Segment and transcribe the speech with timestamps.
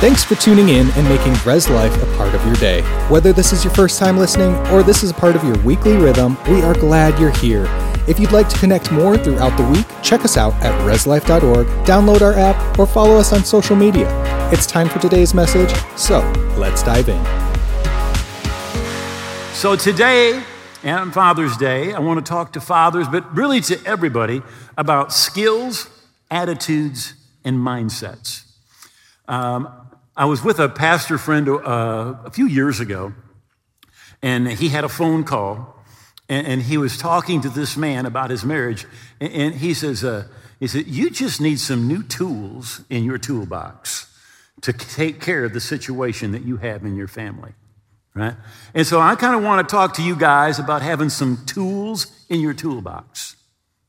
[0.00, 2.82] Thanks for tuning in and making Res Life a part of your day.
[3.08, 5.96] Whether this is your first time listening or this is a part of your weekly
[5.96, 7.64] rhythm, we are glad you're here.
[8.06, 12.22] If you'd like to connect more throughout the week, check us out at reslife.org, download
[12.22, 14.06] our app, or follow us on social media.
[14.52, 16.20] It's time for today's message, so
[16.56, 17.24] let's dive in.
[19.52, 20.44] So today,
[20.84, 24.42] and Father's Day, I want to talk to fathers, but really to everybody,
[24.76, 25.90] about skills,
[26.30, 28.44] attitudes, and mindsets.
[29.26, 29.77] Um,
[30.18, 33.12] I was with a pastor friend uh, a few years ago,
[34.20, 35.80] and he had a phone call,
[36.28, 38.84] and, and, he was talking to this man about his marriage,
[39.20, 40.26] and, and he says, uh,
[40.58, 44.12] he said, you just need some new tools in your toolbox
[44.62, 47.52] to take care of the situation that you have in your family,
[48.12, 48.34] right?
[48.74, 52.08] And so I kind of want to talk to you guys about having some tools
[52.28, 53.36] in your toolbox,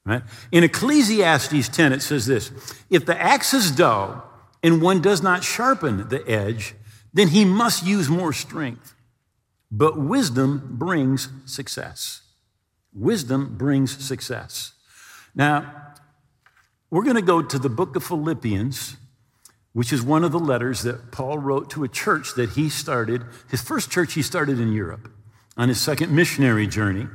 [0.06, 0.22] right?
[0.52, 2.52] In Ecclesiastes 10, it says this
[2.92, 4.29] If the axe is dull
[4.62, 6.76] and one does not sharpen the edge,
[7.13, 8.95] then he must use more strength.
[9.72, 12.22] But wisdom brings success.
[12.94, 14.73] Wisdom brings success.
[15.36, 15.94] Now,
[16.89, 18.97] we're going to go to the book of Philippians,
[19.73, 23.23] which is one of the letters that Paul wrote to a church that he started,
[23.50, 25.12] his first church he started in Europe
[25.56, 27.08] on his second missionary journey.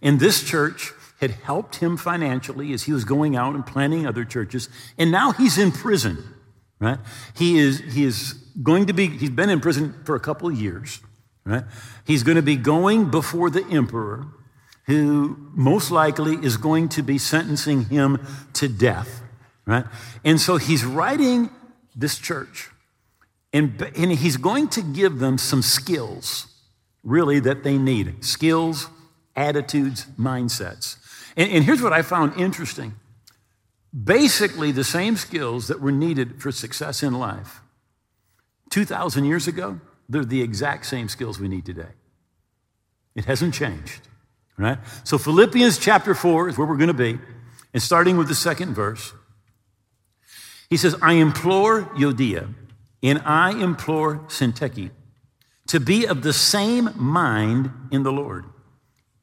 [0.00, 4.24] And this church had helped him financially as he was going out and planting other
[4.24, 4.68] churches.
[4.98, 6.24] And now he's in prison,
[6.82, 6.98] right?
[7.36, 10.60] He is, he is going to be, he's been in prison for a couple of
[10.60, 11.00] years,
[11.44, 11.62] right?
[12.04, 14.26] He's going to be going before the emperor
[14.86, 19.22] who most likely is going to be sentencing him to death,
[19.64, 19.84] right?
[20.24, 21.50] And so he's writing
[21.94, 22.68] this church,
[23.52, 26.46] and, and he's going to give them some skills,
[27.04, 28.88] really, that they need skills,
[29.36, 30.96] attitudes, mindsets.
[31.36, 32.94] And, and here's what I found interesting
[33.92, 37.60] basically, the same skills that were needed for success in life
[38.70, 41.92] 2,000 years ago, they're the exact same skills we need today.
[43.14, 44.08] It hasn't changed
[44.62, 44.78] right?
[45.04, 47.18] So Philippians chapter 4 is where we're going to be.
[47.74, 49.12] And starting with the second verse,
[50.68, 52.54] he says, I implore Euodia
[53.02, 54.90] and I implore Syntyche
[55.68, 58.44] to be of the same mind in the Lord.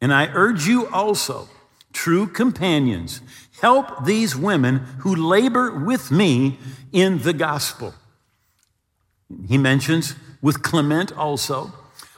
[0.01, 1.47] And I urge you also,
[1.93, 3.21] true companions,
[3.61, 6.57] help these women who labor with me
[6.91, 7.93] in the gospel.
[9.47, 11.73] He mentions with Clement also.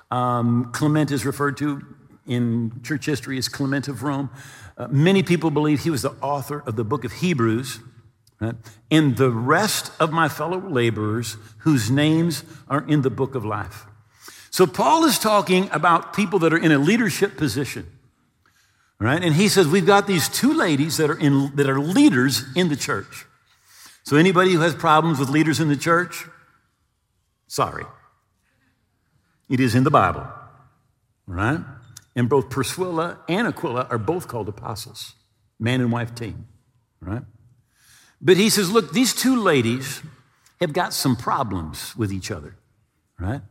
[0.09, 1.81] Um, Clement is referred to
[2.27, 4.29] in church history as Clement of Rome.
[4.77, 7.79] Uh, many people believe he was the author of the book of Hebrews.
[8.39, 8.55] Right?
[8.89, 13.85] And the rest of my fellow laborers whose names are in the book of life.
[14.49, 17.85] So Paul is talking about people that are in a leadership position.
[19.01, 19.23] Right?
[19.23, 22.69] And he says, We've got these two ladies that are, in, that are leaders in
[22.69, 23.25] the church.
[24.03, 26.27] So, anybody who has problems with leaders in the church,
[27.47, 27.85] sorry.
[29.49, 30.27] It is in the Bible.
[31.25, 31.61] Right?
[32.15, 35.15] And both Priscilla and Aquila are both called apostles,
[35.59, 36.45] man and wife team,
[36.99, 37.23] right?
[38.21, 40.03] But he says, look, these two ladies
[40.59, 42.55] have got some problems with each other,
[43.19, 43.41] right?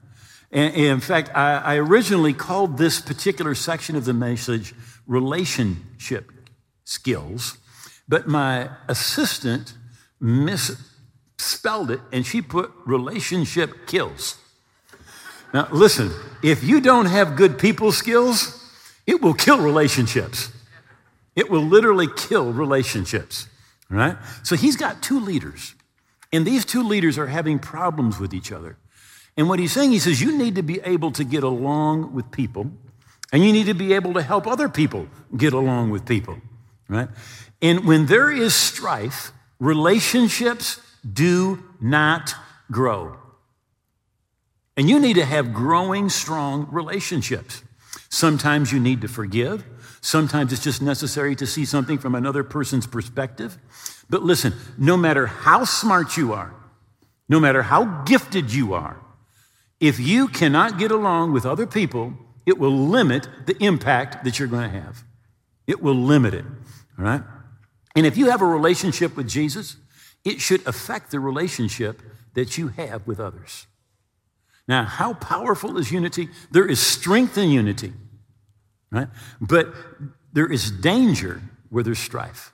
[0.53, 4.75] And, in fact, I, I originally called this particular section of the message
[5.11, 6.31] relationship
[6.85, 7.59] skills,
[8.09, 9.75] but my assistant
[10.21, 14.37] misspelled it and she put relationship kills.
[15.53, 16.13] Now, listen,
[16.45, 18.57] if you don't have good people skills,
[19.05, 20.53] it will kill relationships.
[21.35, 23.49] It will literally kill relationships,
[23.89, 24.17] right?
[24.45, 25.75] So he's got two leaders,
[26.33, 28.77] and these two leaders are having problems with each other.
[29.37, 32.31] And what he's saying, he says, you need to be able to get along with
[32.31, 32.71] people,
[33.33, 36.39] and you need to be able to help other people get along with people,
[36.89, 37.09] right?
[37.63, 40.81] And when there is strife, relationships
[41.11, 42.35] do not
[42.71, 43.17] grow.
[44.77, 47.63] And you need to have growing, strong relationships.
[48.09, 49.65] Sometimes you need to forgive.
[50.01, 53.59] Sometimes it's just necessary to see something from another person's perspective.
[54.09, 56.55] But listen, no matter how smart you are,
[57.29, 58.97] no matter how gifted you are,
[59.79, 62.15] if you cannot get along with other people,
[62.47, 65.05] it will limit the impact that you're going to have.
[65.67, 66.45] It will limit it,
[66.99, 67.23] all right?
[67.95, 69.77] And if you have a relationship with Jesus,
[70.25, 72.03] it should affect the relationship
[72.35, 73.67] that you have with others.
[74.69, 76.29] Now, how powerful is unity?
[76.51, 77.93] There is strength in unity,
[78.91, 79.09] right?
[79.41, 79.75] But
[80.33, 82.53] there is danger where there's strife.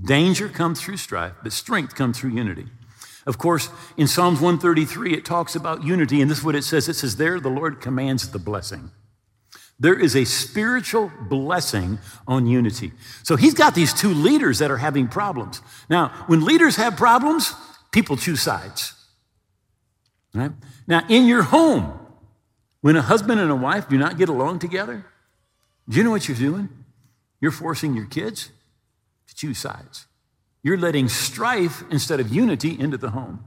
[0.00, 2.66] Danger comes through strife, but strength comes through unity.
[3.28, 6.88] Of course, in Psalms 133, it talks about unity, and this is what it says
[6.88, 8.90] it says, There the Lord commands the blessing.
[9.78, 12.90] There is a spiritual blessing on unity.
[13.22, 15.60] So he's got these two leaders that are having problems.
[15.90, 17.52] Now, when leaders have problems,
[17.92, 18.94] people choose sides.
[20.32, 20.52] Right?
[20.86, 22.00] Now, in your home,
[22.80, 25.04] when a husband and a wife do not get along together,
[25.86, 26.70] do you know what you're doing?
[27.42, 28.50] You're forcing your kids
[29.26, 30.07] to choose sides.
[30.62, 33.44] You're letting strife instead of unity into the home.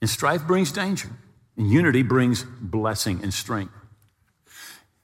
[0.00, 1.10] And strife brings danger,
[1.56, 3.72] and unity brings blessing and strength.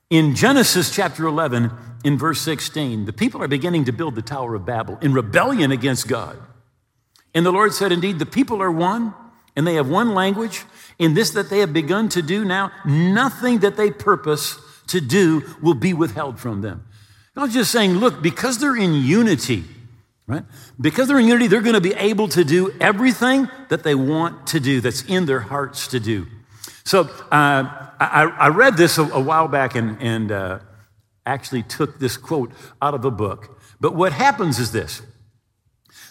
[0.09, 1.71] In Genesis chapter 11,
[2.03, 5.71] in verse 16, the people are beginning to build the Tower of Babel in rebellion
[5.71, 6.37] against God.
[7.33, 9.15] And the Lord said, Indeed, the people are one,
[9.55, 10.63] and they have one language.
[10.99, 15.43] In this that they have begun to do now, nothing that they purpose to do
[15.61, 16.85] will be withheld from them.
[17.35, 19.63] God's just saying, look, because they're in unity,
[20.27, 20.43] right?
[20.79, 24.47] Because they're in unity, they're going to be able to do everything that they want
[24.47, 26.27] to do, that's in their hearts to do.
[26.85, 27.63] So uh,
[27.99, 30.59] I, I, read this a, a while back and, and uh,
[31.25, 33.59] actually took this quote out of a book.
[33.79, 35.01] But what happens is this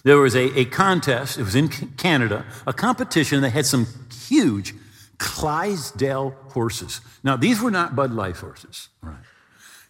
[0.04, 3.86] there was a, a contest, it was in Canada, a competition that had some
[4.28, 4.74] huge
[5.18, 7.00] Clydesdale horses.
[7.22, 9.20] Now, these were not Bud Light horses, right?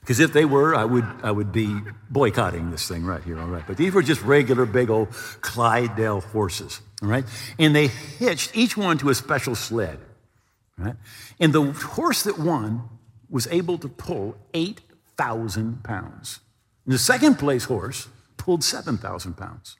[0.02, 1.74] Because if they were, I would, I would be
[2.10, 3.62] boycotting this thing right here, all right?
[3.64, 5.10] But these were just regular big old
[5.40, 7.24] Clydesdale horses, all right?
[7.56, 10.00] And they hitched each one to a special sled,
[10.76, 10.96] right?
[11.38, 12.88] And the horse that won
[13.30, 16.40] was able to pull 8,000 pounds.
[16.84, 19.76] And the second place horse pulled 7,000 pounds.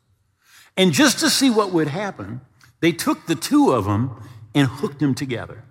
[0.77, 2.43] And just to see what would happen,
[2.81, 4.23] they took the two of them
[4.55, 5.65] and hooked them together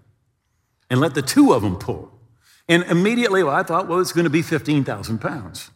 [0.90, 2.11] and let the two of them pull.
[2.72, 5.72] And immediately, well, I thought, well, it's going to be 15,000 pounds.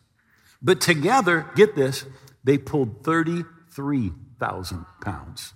[0.61, 2.05] But together, get this,
[2.45, 5.53] they pulled 33,000 pounds.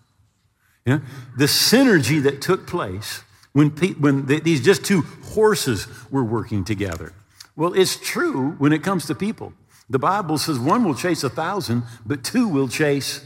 [0.85, 0.99] Yeah?
[1.37, 7.13] The synergy that took place when, when these just two horses were working together.
[7.55, 9.53] Well, it's true when it comes to people.
[9.89, 13.25] The Bible says one will chase a thousand, but two will chase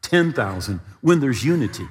[0.00, 1.88] 10,000 when there's unity.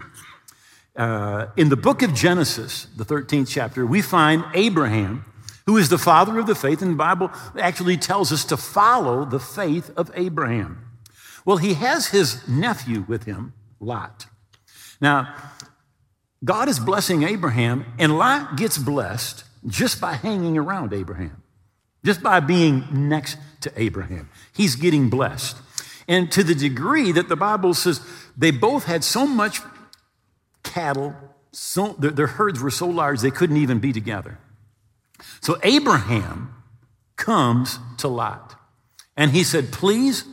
[0.95, 5.25] Uh, in the book of Genesis, the 13th chapter, we find Abraham,
[5.65, 9.25] who is the father of the faith, and the Bible actually tells us to follow
[9.25, 10.85] the faith of Abraham.
[11.45, 14.27] Well, he has his nephew with him, Lot.
[14.99, 15.33] Now,
[16.43, 21.41] God is blessing Abraham, and Lot gets blessed just by hanging around Abraham,
[22.03, 24.29] just by being next to Abraham.
[24.53, 25.57] He's getting blessed.
[26.07, 28.01] And to the degree that the Bible says
[28.37, 29.61] they both had so much
[30.63, 31.15] cattle,
[31.53, 34.37] so, their, their herds were so large they couldn't even be together.
[35.41, 36.53] So Abraham
[37.15, 38.55] comes to Lot
[39.15, 40.25] and he said, Please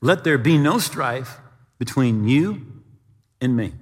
[0.00, 1.38] let there be no strife
[1.78, 2.82] between you
[3.40, 3.72] and me.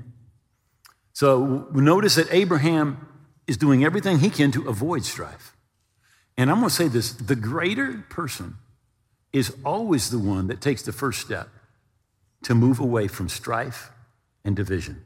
[1.13, 3.09] So notice that Abraham
[3.47, 5.57] is doing everything he can to avoid strife.
[6.37, 8.57] And I'm going to say this the greater person
[9.33, 11.49] is always the one that takes the first step
[12.43, 13.91] to move away from strife
[14.45, 15.03] and division.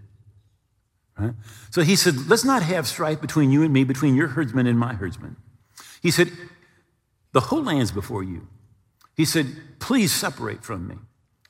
[1.18, 1.34] Right?
[1.70, 4.78] So he said, Let's not have strife between you and me, between your herdsmen and
[4.78, 5.36] my herdsmen.
[6.02, 6.30] He said,
[7.32, 8.46] The whole land's before you.
[9.14, 9.46] He said,
[9.78, 10.96] Please separate from me.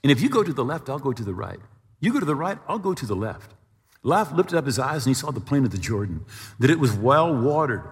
[0.03, 1.61] And if you go to the left, I'll go to the right.
[2.01, 3.53] You go to the right, I'll go to the left.
[4.03, 6.25] Lot lifted up his eyes and he saw the plain of the Jordan,
[6.61, 7.83] that it was well watered,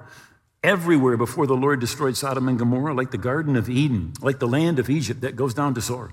[0.62, 4.48] everywhere before the Lord destroyed Sodom and Gomorrah, like the Garden of Eden, like the
[4.48, 6.12] land of Egypt that goes down to Zoar.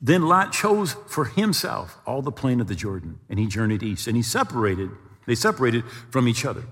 [0.00, 4.06] Then Lot chose for himself all the plain of the Jordan, and he journeyed east,
[4.06, 4.90] and he separated,
[5.26, 6.64] they separated from each other.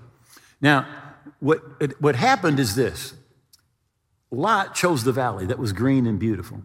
[0.61, 0.87] Now,
[1.39, 1.59] what,
[2.01, 3.13] what happened is this
[4.31, 6.61] Lot chose the valley that was green and beautiful,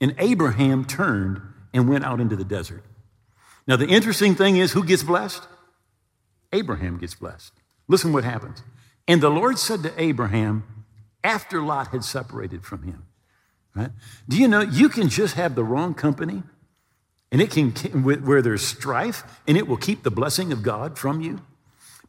[0.00, 1.40] and Abraham turned
[1.72, 2.84] and went out into the desert.
[3.66, 5.46] Now, the interesting thing is who gets blessed?
[6.52, 7.52] Abraham gets blessed.
[7.88, 8.62] Listen what happens.
[9.08, 10.64] And the Lord said to Abraham,
[11.22, 13.04] after Lot had separated from him,
[13.74, 13.90] right?
[14.28, 16.42] Do you know you can just have the wrong company
[17.32, 17.70] and it can,
[18.02, 21.40] where there's strife, and it will keep the blessing of God from you?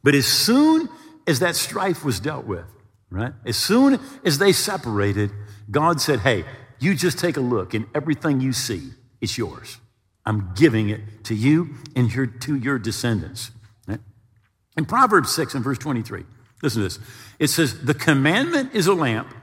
[0.04, 0.88] But as soon
[1.26, 2.66] as that strife was dealt with,
[3.10, 3.32] right?
[3.44, 5.30] As soon as they separated,
[5.70, 6.44] God said, Hey,
[6.78, 8.90] you just take a look, and everything you see,
[9.20, 9.78] it's yours.
[10.24, 13.50] I'm giving it to you and your, to your descendants.
[13.86, 14.00] Right?
[14.76, 16.24] In Proverbs 6 and verse 23,
[16.62, 16.98] Listen to this.
[17.38, 19.34] It says, The commandment is a lamp,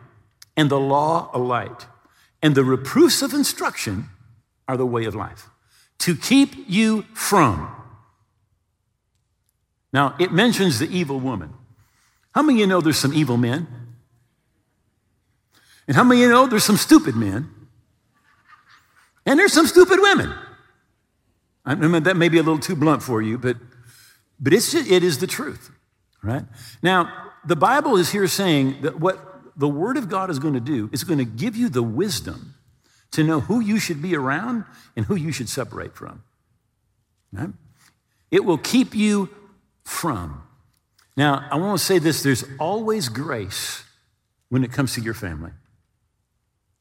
[0.58, 1.88] and the law a light,
[2.42, 4.10] and the reproofs of instruction
[4.68, 5.50] are the way of life
[6.00, 7.70] to keep you from.
[9.94, 11.54] Now, it mentions the evil woman.
[12.34, 13.68] How many of you know there's some evil men?
[15.88, 17.50] And how many of you know there's some stupid men?
[19.26, 20.34] And there's some stupid women.
[21.66, 23.58] I mean, that may be a little too blunt for you, but,
[24.40, 25.72] but it's, it is the truth
[26.24, 26.46] right?
[26.82, 29.20] Now, the Bible is here saying that what
[29.56, 32.56] the Word of God is going to do is going to give you the wisdom
[33.12, 34.64] to know who you should be around
[34.96, 36.24] and who you should separate from.
[37.32, 37.50] Right?
[38.32, 39.30] It will keep you
[39.84, 40.42] from.
[41.16, 43.84] Now, I want to say this there's always grace
[44.50, 45.52] when it comes to your family.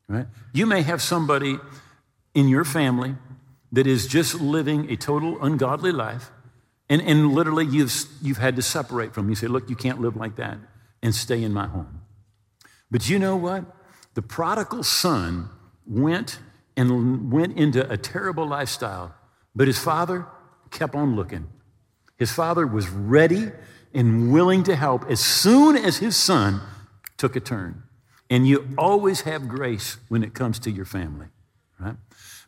[0.09, 0.27] Right?
[0.53, 1.59] You may have somebody
[2.35, 3.15] in your family
[3.73, 6.31] that is just living a total ungodly life,
[6.89, 9.25] and, and literally you've, you've had to separate from.
[9.25, 9.31] them.
[9.31, 10.59] You say, Look, you can't live like that
[11.03, 12.03] and stay in my home.
[12.91, 13.65] But you know what?
[14.15, 15.49] The prodigal son
[15.87, 16.39] went
[16.77, 19.15] and went into a terrible lifestyle,
[19.55, 20.27] but his father
[20.71, 21.49] kept on looking.
[22.19, 23.51] His father was ready
[23.95, 26.61] and willing to help as soon as his son
[27.17, 27.83] took a turn.
[28.31, 31.27] And you always have grace when it comes to your family,
[31.79, 31.97] right?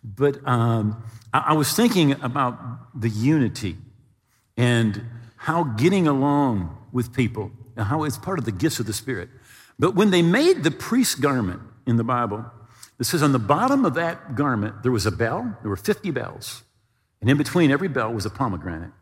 [0.02, 2.58] But um, I, I was thinking about
[2.98, 3.76] the unity
[4.56, 5.02] and
[5.36, 9.28] how getting along with people, how it's part of the gifts of the Spirit.
[9.78, 12.44] But when they made the priest's garment in the Bible,
[12.98, 16.10] it says on the bottom of that garment there was a bell, there were 50
[16.12, 16.62] bells,
[17.20, 18.92] and in between every bell was a pomegranate.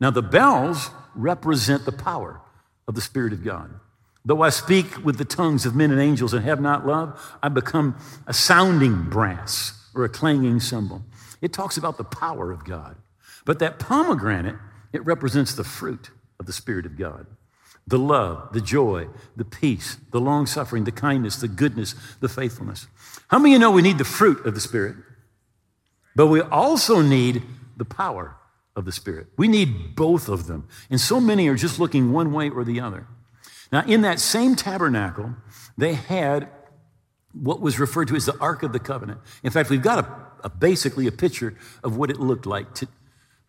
[0.00, 2.40] Now, the bells represent the power
[2.86, 3.70] of the Spirit of God.
[4.24, 7.48] Though I speak with the tongues of men and angels and have not love, I
[7.48, 11.02] become a sounding brass or a clanging cymbal.
[11.40, 12.96] It talks about the power of God.
[13.44, 14.56] But that pomegranate,
[14.92, 16.10] it represents the fruit
[16.40, 17.26] of the Spirit of God
[17.88, 22.88] the love, the joy, the peace, the long suffering, the kindness, the goodness, the faithfulness.
[23.28, 24.96] How many of you know we need the fruit of the Spirit?
[26.16, 27.44] But we also need
[27.76, 28.34] the power
[28.76, 29.28] of the Spirit.
[29.36, 30.68] We need both of them.
[30.90, 33.08] And so many are just looking one way or the other.
[33.72, 35.34] Now, in that same tabernacle,
[35.76, 36.48] they had
[37.32, 39.20] what was referred to as the Ark of the Covenant.
[39.42, 42.74] In fact, we've got a, a basically a picture of what it looked like.
[42.74, 42.88] To,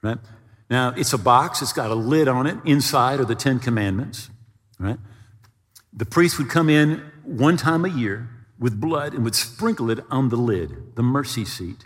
[0.01, 0.17] right?
[0.69, 2.57] Now, it's a box, it's got a lid on it.
[2.65, 4.29] Inside are the Ten Commandments.
[4.79, 4.97] Right?
[5.93, 8.29] The priest would come in one time a year
[8.59, 11.85] with blood and would sprinkle it on the lid, the mercy seat.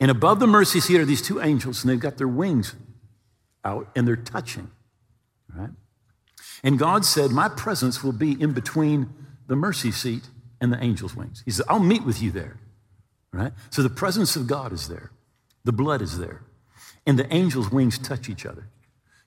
[0.00, 2.74] And above the mercy seat are these two angels, and they've got their wings
[3.64, 4.70] out and they're touching.
[5.54, 5.70] Right?
[6.62, 9.08] And God said, My presence will be in between
[9.46, 10.24] the mercy seat
[10.60, 11.42] and the angel's wings.
[11.44, 12.58] He said, I'll meet with you there.
[13.32, 13.52] Right?
[13.70, 15.10] So the presence of God is there,
[15.64, 16.42] the blood is there,
[17.06, 18.68] and the angel's wings touch each other.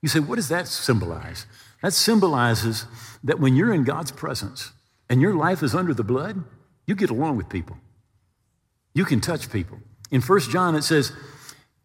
[0.01, 1.45] You say, what does that symbolize?
[1.83, 2.85] That symbolizes
[3.23, 4.71] that when you're in God's presence
[5.09, 6.43] and your life is under the blood,
[6.85, 7.77] you get along with people.
[8.93, 9.79] You can touch people.
[10.11, 11.11] In 1 John, it says,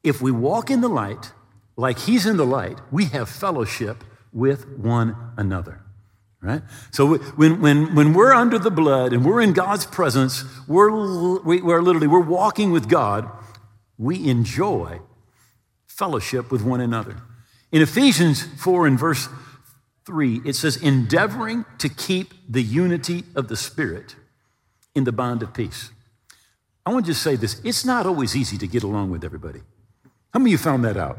[0.02, 1.32] if we walk in the light
[1.76, 5.84] like he's in the light, we have fellowship with one another
[6.44, 6.62] right?
[6.92, 11.60] So when, when, when we're under the blood and we're in God's presence, we're, we,
[11.60, 13.28] are literally, we're walking with God,
[13.96, 15.00] we enjoy
[15.86, 17.16] fellowship with one another.
[17.72, 19.28] In Ephesians 4 and verse
[20.04, 24.14] 3, it says, endeavoring to keep the unity of the Spirit
[24.94, 25.90] in the bond of peace.
[26.86, 29.60] I want to just say this it's not always easy to get along with everybody.
[30.32, 31.18] How many of you found that out?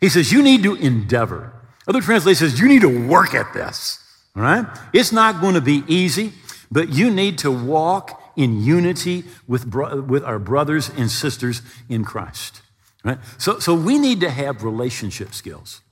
[0.00, 1.52] He says, you need to endeavor.
[1.86, 3.98] Other translation says, you need to work at this.
[4.34, 4.66] All right?
[4.92, 6.32] It's not going to be easy,
[6.70, 12.04] but you need to walk in unity with, bro- with our brothers and sisters in
[12.04, 12.62] Christ.
[13.04, 13.18] Right?
[13.38, 15.82] So, so we need to have relationship skills.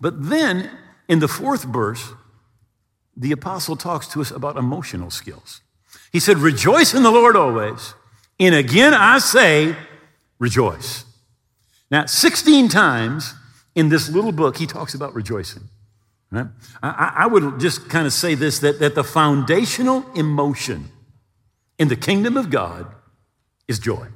[0.00, 0.70] But then
[1.08, 2.12] in the fourth verse,
[3.16, 5.60] the apostle talks to us about emotional skills.
[6.10, 7.94] He said, Rejoice in the Lord always.
[8.38, 9.76] And again I say,
[10.38, 11.04] rejoice.
[11.90, 13.34] Now, 16 times
[13.74, 15.68] in this little book, he talks about rejoicing.
[16.30, 16.46] Right?
[16.82, 20.88] I, I would just kind of say this that, that the foundational emotion
[21.78, 22.86] in the kingdom of God
[23.68, 24.06] is joy.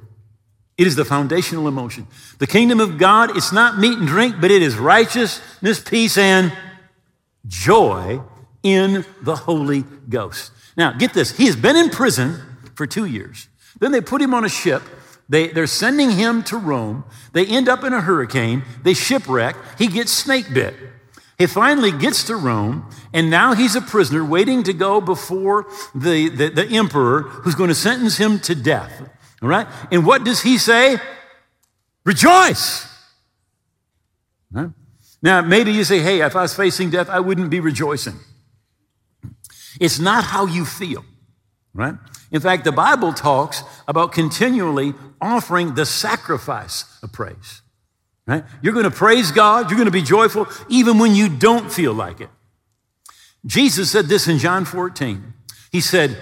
[0.77, 2.07] It is the foundational emotion.
[2.39, 6.51] The kingdom of God, it's not meat and drink, but it is righteousness, peace, and
[7.47, 8.21] joy
[8.63, 10.51] in the Holy Ghost.
[10.75, 11.35] Now, get this.
[11.35, 12.39] He has been in prison
[12.75, 13.47] for two years.
[13.79, 14.81] Then they put him on a ship.
[15.29, 17.03] They, they're sending him to Rome.
[17.33, 18.63] They end up in a hurricane.
[18.83, 19.55] They shipwreck.
[19.77, 20.75] He gets snake bit.
[21.37, 26.29] He finally gets to Rome, and now he's a prisoner waiting to go before the,
[26.29, 29.07] the, the, emperor who's going to sentence him to death.
[29.43, 29.67] All right?
[29.91, 30.97] And what does he say?
[32.05, 32.87] Rejoice.
[34.51, 34.71] Right?
[35.21, 38.19] Now, maybe you say, hey, if I was facing death, I wouldn't be rejoicing.
[39.79, 41.05] It's not how you feel,
[41.73, 41.95] right?
[42.31, 47.61] In fact, the Bible talks about continually offering the sacrifice of praise.
[48.25, 48.43] Right?
[48.61, 49.69] You're going to praise God.
[49.69, 52.29] You're going to be joyful even when you don't feel like it.
[53.45, 55.33] Jesus said this in John 14.
[55.71, 56.17] He said,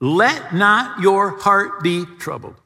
[0.00, 2.56] Let not your heart be troubled.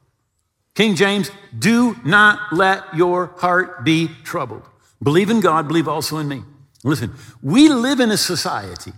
[0.73, 4.63] King James, do not let your heart be troubled.
[5.03, 6.43] Believe in God, believe also in me.
[6.83, 8.93] Listen, we live in a society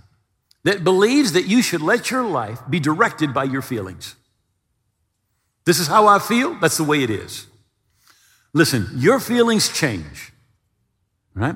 [0.63, 4.15] that believes that you should let your life be directed by your feelings.
[5.65, 7.47] This is how I feel, that's the way it is.
[8.53, 10.31] Listen, your feelings change,
[11.33, 11.55] right?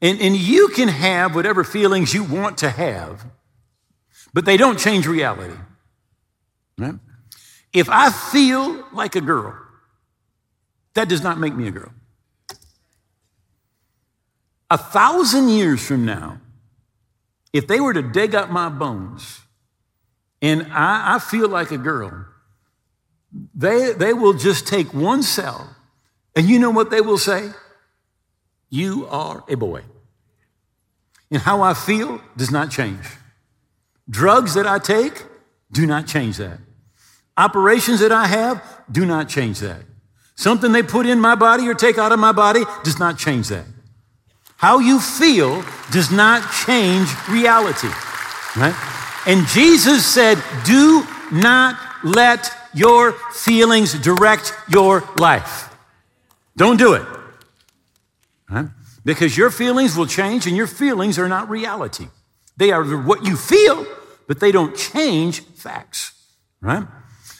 [0.00, 3.24] And, and you can have whatever feelings you want to have,
[4.32, 5.56] but they don't change reality.
[6.76, 6.94] Right?
[7.72, 9.58] If I feel like a girl,
[10.94, 11.92] that does not make me a girl.
[14.70, 16.40] A thousand years from now,
[17.52, 19.40] if they were to dig up my bones
[20.40, 22.26] and I, I feel like a girl,
[23.54, 25.74] they, they will just take one cell
[26.34, 27.50] and you know what they will say?
[28.70, 29.82] You are a boy.
[31.30, 33.04] And how I feel does not change.
[34.08, 35.24] Drugs that I take
[35.72, 36.58] do not change that.
[37.36, 39.82] Operations that I have do not change that.
[40.36, 43.48] Something they put in my body or take out of my body does not change
[43.48, 43.64] that.
[44.58, 47.88] How you feel does not change reality.
[48.56, 48.74] Right?
[49.24, 55.72] And Jesus said, Do not let your feelings direct your life.
[56.56, 57.06] Don't do it.
[58.50, 58.66] Right?
[59.04, 62.08] Because your feelings will change and your feelings are not reality.
[62.56, 63.86] They are what you feel,
[64.26, 66.12] but they don't change facts.
[66.60, 66.84] Right?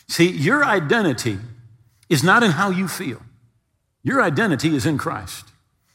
[0.07, 1.39] See, your identity
[2.09, 3.21] is not in how you feel.
[4.05, 5.48] Your identity is in Christ.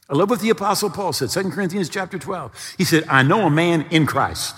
[0.10, 2.76] I love what the apostle Paul said, 2 Corinthians chapter 12.
[2.78, 4.56] He said, I know a man in Christ.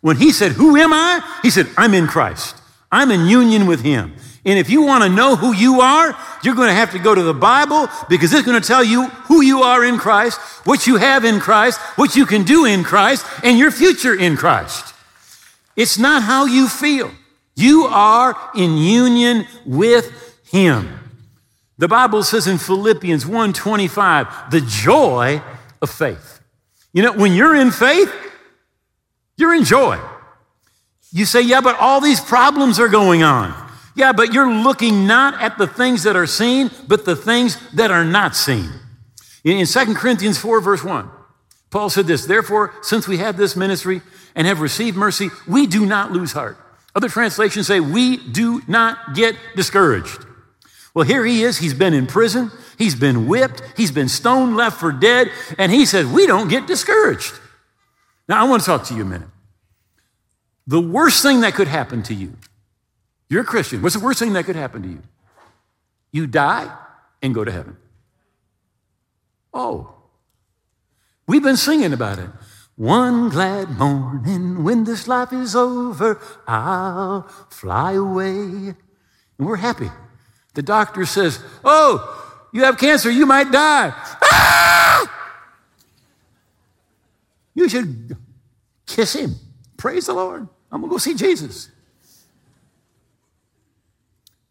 [0.00, 1.38] When he said, who am I?
[1.42, 2.56] He said, I'm in Christ.
[2.92, 4.14] I'm in union with him.
[4.44, 7.14] And if you want to know who you are, you're going to have to go
[7.14, 10.86] to the Bible because it's going to tell you who you are in Christ, what
[10.86, 14.94] you have in Christ, what you can do in Christ, and your future in Christ.
[15.74, 17.10] It's not how you feel.
[17.56, 21.03] You are in union with him.
[21.78, 25.42] The Bible says in Philippians 1:25, the joy
[25.82, 26.40] of faith.
[26.92, 28.12] You know, when you're in faith,
[29.36, 29.98] you're in joy.
[31.10, 33.54] You say, yeah, but all these problems are going on.
[33.96, 37.90] Yeah, but you're looking not at the things that are seen, but the things that
[37.90, 38.68] are not seen.
[39.44, 41.08] In 2 Corinthians 4, verse 1,
[41.70, 44.02] Paul said this Therefore, since we have this ministry
[44.34, 46.56] and have received mercy, we do not lose heart.
[46.94, 50.24] Other translations say, We do not get discouraged.
[50.94, 51.58] Well, here he is.
[51.58, 52.52] He's been in prison.
[52.78, 53.62] He's been whipped.
[53.76, 55.30] He's been stoned, left for dead.
[55.58, 57.34] And he says, We don't get discouraged.
[58.28, 59.28] Now, I want to talk to you a minute.
[60.66, 62.36] The worst thing that could happen to you,
[63.28, 63.82] you're a Christian.
[63.82, 65.02] What's the worst thing that could happen to you?
[66.10, 66.74] You die
[67.20, 67.76] and go to heaven.
[69.52, 69.94] Oh,
[71.26, 72.30] we've been singing about it.
[72.76, 78.32] One glad morning when this life is over, I'll fly away.
[78.32, 78.76] And
[79.38, 79.90] we're happy.
[80.54, 82.10] The doctor says, Oh,
[82.52, 83.92] you have cancer, you might die.
[84.22, 84.54] Ah!
[87.54, 88.16] You should
[88.86, 89.34] kiss him.
[89.76, 90.48] Praise the Lord.
[90.70, 91.70] I'm going to go see Jesus.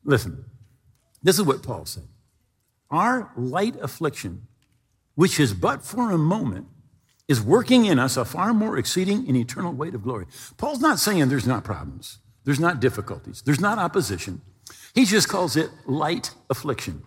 [0.05, 0.45] Listen,
[1.21, 2.03] this is what Paul said.
[2.89, 4.47] Our light affliction,
[5.15, 6.67] which is but for a moment,
[7.27, 10.25] is working in us a far more exceeding and eternal weight of glory.
[10.57, 14.41] Paul's not saying there's not problems, there's not difficulties, there's not opposition.
[14.93, 17.03] He just calls it light affliction.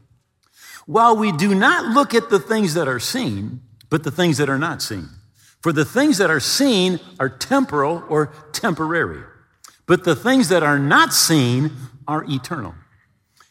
[0.86, 4.48] While we do not look at the things that are seen, but the things that
[4.48, 5.08] are not seen.
[5.62, 9.22] For the things that are seen are temporal or temporary,
[9.86, 11.72] but the things that are not seen
[12.06, 12.74] are eternal.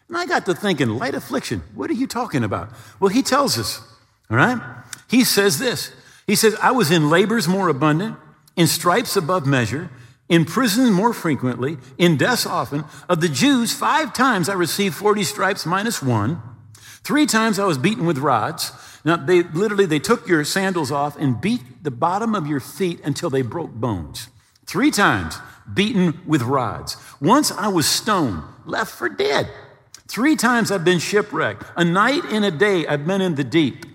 [0.07, 2.69] And I got to thinking, light affliction, what are you talking about?
[2.99, 3.81] Well, he tells us,
[4.29, 4.61] all right?
[5.09, 5.91] He says this
[6.27, 8.17] he says, I was in labors more abundant,
[8.55, 9.89] in stripes above measure,
[10.27, 12.85] in prison more frequently, in deaths often.
[13.07, 16.41] Of the Jews, five times I received 40 stripes minus one.
[17.03, 18.71] Three times I was beaten with rods.
[19.03, 22.99] Now, they literally, they took your sandals off and beat the bottom of your feet
[23.03, 24.29] until they broke bones.
[24.65, 25.37] Three times
[25.71, 26.97] beaten with rods.
[27.21, 29.51] Once I was stoned, left for dead.
[30.07, 31.63] Three times I've been shipwrecked.
[31.75, 33.85] A night and a day I've been in the deep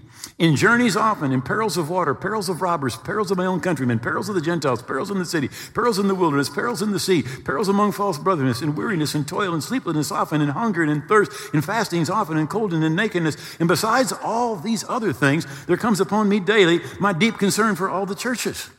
[0.41, 3.99] in journeys often, in perils of water, perils of robbers, perils of my own countrymen,
[3.99, 6.99] perils of the Gentiles, perils in the city, perils in the wilderness, perils in the
[6.99, 10.91] sea, perils among false brotherness, in weariness, and toil, and sleeplessness often, in hunger, and
[10.91, 13.37] in thirst, in fastings often, in cold, and in nakedness.
[13.61, 17.91] And besides all these other things, there comes upon me daily my deep concern for
[17.91, 18.71] all the churches.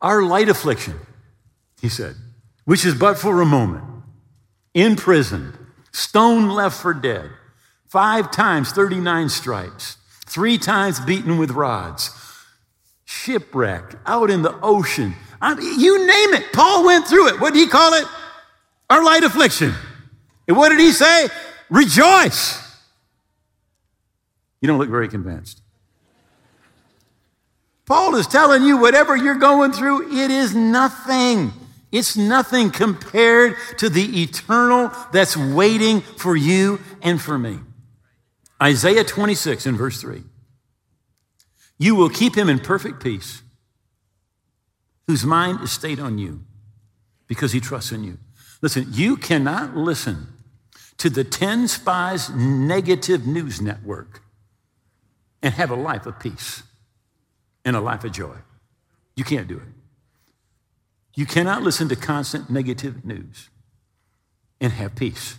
[0.00, 0.98] Our light affliction,
[1.82, 2.16] he said,
[2.64, 3.84] which is but for a moment,
[4.72, 5.58] imprisoned,
[5.92, 7.28] stone left for dead,
[7.86, 9.97] five times 39 stripes
[10.28, 12.10] three times beaten with rods,
[13.04, 15.14] shipwrecked, out in the ocean.
[15.40, 16.52] I mean, you name it.
[16.52, 17.40] Paul went through it.
[17.40, 18.04] What did he call it?
[18.90, 19.74] Our light affliction.
[20.46, 21.28] And what did he say?
[21.70, 22.64] Rejoice.
[24.60, 25.62] You don't look very convinced.
[27.86, 31.52] Paul is telling you whatever you're going through, it is nothing.
[31.90, 37.60] It's nothing compared to the eternal that's waiting for you and for me.
[38.62, 40.22] Isaiah 26 in verse 3.
[41.78, 43.42] You will keep him in perfect peace,
[45.06, 46.44] whose mind is stayed on you
[47.28, 48.18] because he trusts in you.
[48.60, 50.26] Listen, you cannot listen
[50.96, 54.22] to the 10 spies negative news network
[55.42, 56.64] and have a life of peace
[57.64, 58.34] and a life of joy.
[59.14, 59.68] You can't do it.
[61.14, 63.48] You cannot listen to constant negative news
[64.60, 65.38] and have peace.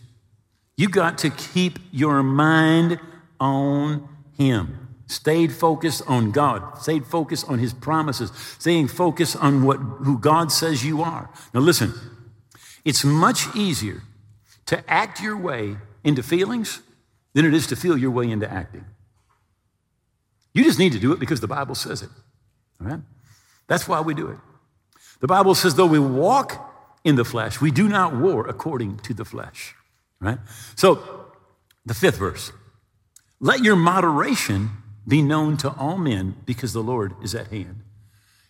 [0.78, 3.00] You got to keep your mind
[3.39, 4.88] on Him.
[5.08, 6.78] Stayed focused on God.
[6.78, 8.32] Stayed focused on His promises.
[8.60, 11.30] Staying focused on what, who God says you are.
[11.54, 11.93] Now, listen,
[12.86, 14.04] it's much easier
[14.67, 16.82] to act your way into feelings
[17.34, 18.86] than it is to feel your way into acting.
[20.54, 22.10] You just need to do it because the Bible says it.
[22.82, 22.99] All right?
[23.67, 24.38] That's why we do it.
[25.21, 26.71] The Bible says, though we walk
[27.04, 29.75] in the flesh, we do not war according to the flesh.
[30.19, 30.38] Right?
[30.75, 31.25] So,
[31.86, 32.52] the fifth verse
[33.39, 34.69] let your moderation
[35.08, 37.84] be known to all men because the Lord is at hand.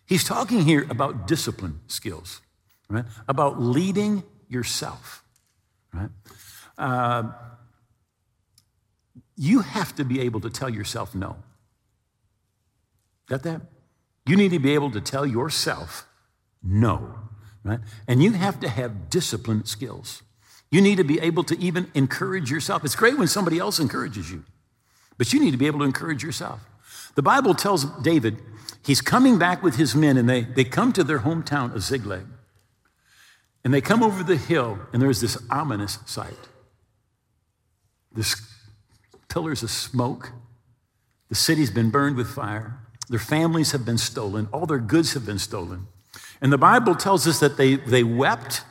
[0.05, 2.41] He's talking here about discipline skills,
[2.89, 3.05] right?
[3.27, 5.23] About leading yourself,
[5.93, 6.09] right?
[6.77, 7.23] Uh,
[9.37, 11.37] you have to be able to tell yourself no.
[13.27, 13.61] Got that?
[14.25, 16.07] You need to be able to tell yourself
[16.63, 17.15] no,
[17.63, 17.79] right?
[18.07, 20.23] And you have to have discipline skills.
[20.71, 22.83] You need to be able to even encourage yourself.
[22.83, 24.43] It's great when somebody else encourages you,
[25.19, 26.61] but you need to be able to encourage yourself.
[27.13, 28.37] The Bible tells David
[28.85, 32.25] he's coming back with his men, and they, they come to their hometown of Ziklag.
[33.63, 36.47] And they come over the hill, and there's this ominous sight.
[38.13, 38.33] There's
[39.27, 40.31] pillars of smoke.
[41.27, 42.79] The city's been burned with fire.
[43.09, 44.47] Their families have been stolen.
[44.53, 45.87] All their goods have been stolen.
[46.39, 48.63] And the Bible tells us that they, they wept,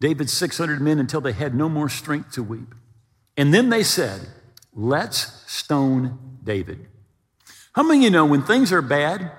[0.00, 2.74] David's 600 men, until they had no more strength to weep.
[3.38, 4.28] And then they said,
[4.80, 6.86] Let's stone David.
[7.72, 9.32] How many of you know when things are bad,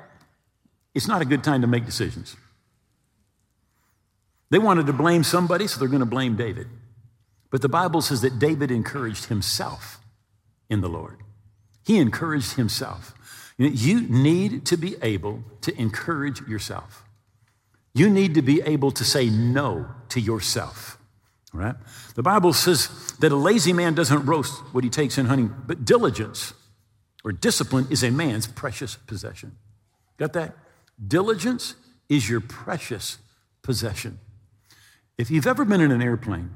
[0.93, 2.35] it's not a good time to make decisions?
[4.49, 6.67] They wanted to blame somebody, so they're going to blame David.
[7.51, 10.01] But the Bible says that David encouraged himself
[10.69, 11.19] in the Lord.
[11.85, 13.13] He encouraged himself.
[13.57, 17.05] You need to be able to encourage yourself.
[17.93, 20.98] You need to be able to say no to yourself.
[21.53, 21.75] Right?
[22.15, 25.83] The Bible says that a lazy man doesn't roast what he takes in hunting, but
[25.83, 26.53] diligence
[27.23, 29.57] or discipline is a man's precious possession.
[30.17, 30.55] Got that?
[31.05, 31.75] Diligence
[32.07, 33.17] is your precious
[33.61, 34.19] possession.
[35.17, 36.51] If you've ever been in an airplane,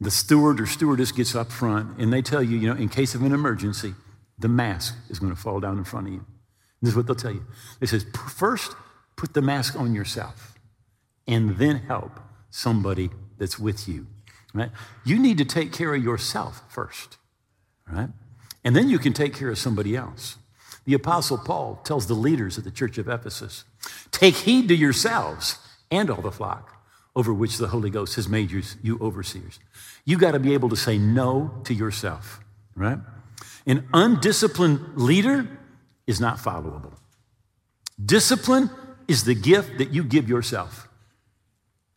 [0.00, 3.14] the steward or stewardess gets up front and they tell you, you know, in case
[3.14, 3.94] of an emergency,
[4.38, 6.24] the mask is going to fall down in front of you.
[6.80, 7.44] This is what they'll tell you.
[7.80, 8.04] They says,
[8.36, 8.74] first,
[9.16, 10.58] put the mask on yourself
[11.26, 12.20] and then help
[12.50, 13.10] somebody
[13.44, 14.06] that's with you.
[14.54, 14.70] Right?
[15.04, 17.18] You need to take care of yourself first.
[17.92, 18.08] Right?
[18.64, 20.38] And then you can take care of somebody else.
[20.86, 23.64] The Apostle Paul tells the leaders of the church of Ephesus
[24.10, 25.58] take heed to yourselves
[25.90, 26.70] and all the flock
[27.14, 29.60] over which the Holy Ghost has made you, you overseers.
[30.06, 32.40] You got to be able to say no to yourself,
[32.74, 32.98] right?
[33.66, 35.46] An undisciplined leader
[36.06, 36.94] is not followable.
[38.02, 38.70] Discipline
[39.06, 40.88] is the gift that you give yourself.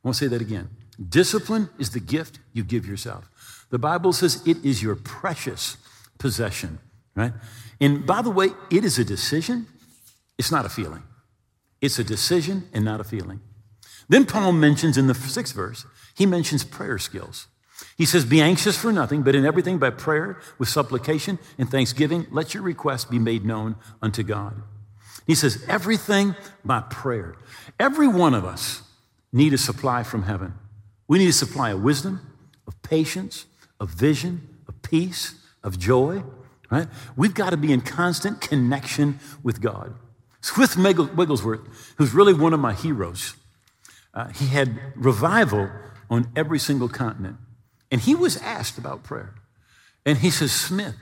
[0.04, 0.70] I want to say that again.
[0.98, 3.30] Discipline is the gift you give yourself.
[3.70, 5.78] The Bible says it is your precious
[6.18, 6.80] possession,
[7.16, 7.34] right?
[7.80, 9.68] And by the way, it is a decision,
[10.38, 11.04] it's not a feeling.
[11.82, 13.42] It's a decision and not a feeling.
[14.10, 17.48] Then Paul mentions in the sixth verse, he mentions prayer skills.
[17.96, 22.26] He says, Be anxious for nothing, but in everything by prayer, with supplication and thanksgiving,
[22.32, 24.64] let your requests be made known unto God.
[25.28, 27.36] He says, Everything by prayer.
[27.80, 28.82] Every one of us
[29.32, 30.56] need a supply from heaven.
[31.08, 32.22] We need a supply of wisdom,
[32.68, 33.46] of patience,
[33.80, 36.24] of vision, of peace, of joy,
[36.70, 36.88] right?
[37.16, 39.94] We've got to be in constant connection with God.
[40.42, 43.36] Smith Wigglesworth, who's really one of my heroes,
[44.14, 45.70] uh, he had revival
[46.10, 47.38] on every single continent.
[47.92, 49.36] And he was asked about prayer.
[50.06, 50.96] And he says, Smith,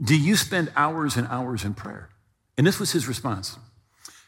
[0.00, 2.10] do you spend hours and hours in prayer?
[2.56, 3.56] And this was his response.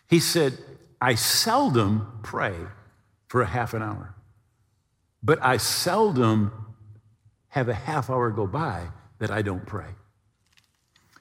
[0.08, 0.58] He said,
[1.00, 2.54] I seldom pray
[3.28, 4.14] for a half an hour,
[5.22, 6.52] but I seldom
[7.48, 9.90] have a half hour go by that I don't pray.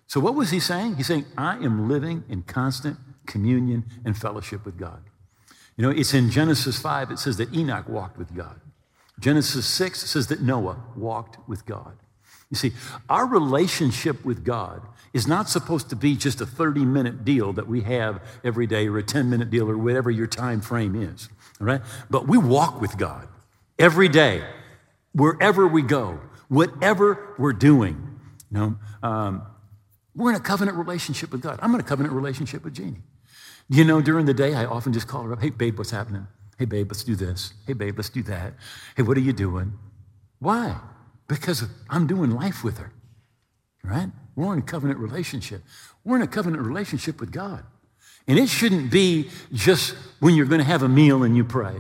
[0.08, 0.96] So, what was he saying?
[0.96, 5.04] He's saying, I am living in constant communion and fellowship with God.
[5.78, 8.60] You know, it's in Genesis 5, it says that Enoch walked with God.
[9.20, 11.98] Genesis 6 says that Noah walked with God.
[12.50, 12.72] You see,
[13.10, 14.82] our relationship with God
[15.14, 18.88] is not supposed to be just a 30 minute deal that we have every day
[18.88, 21.30] or a 10 minute deal or whatever your time frame is,
[21.62, 21.82] all right?
[22.10, 23.28] But we walk with God
[23.80, 24.44] every day,
[25.14, 28.20] wherever we go, whatever we're doing.
[28.52, 29.44] You know, um,
[30.16, 31.60] We're in a covenant relationship with God.
[31.62, 33.04] I'm in a covenant relationship with Jeannie.
[33.70, 35.42] You know, during the day, I often just call her up.
[35.42, 36.28] Hey, babe, what's happening?
[36.58, 37.54] Hey, babe, let's do this.
[37.66, 38.54] Hey, babe, let's do that.
[38.98, 39.74] Hey, what are you doing?
[40.40, 40.78] Why?
[41.28, 42.92] Because I'm doing life with her,
[43.84, 44.10] right?
[44.36, 45.64] We're in a covenant relationship.
[46.04, 47.64] We're in a covenant relationship with God.
[48.28, 51.76] And it shouldn't be just when you're going to have a meal and you pray,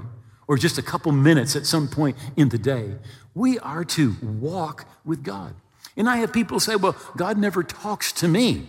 [0.50, 2.96] or just a couple minutes at some point in the day.
[3.36, 5.54] We are to walk with God.
[5.96, 8.66] And I have people say, well, God never talks to me.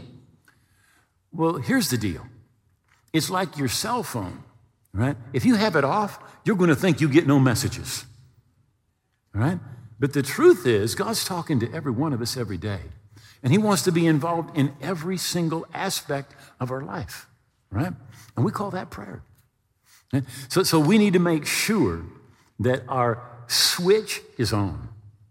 [1.33, 2.27] Well, here's the deal
[3.15, 4.45] it's like your cell phone,
[4.93, 5.17] right?
[5.33, 8.05] If you have it off, you're going to think you get no messages,
[9.33, 9.59] right?
[9.99, 12.81] But the truth is, God's talking to every one of us every day.
[13.43, 17.27] And He wants to be involved in every single aspect of our life,
[17.71, 17.95] right?
[18.37, 19.23] And we call that prayer.
[20.49, 22.05] So, so we need to make sure
[22.59, 24.89] that our switch is on,